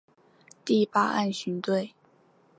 [0.65, 1.93] 第八岸巡队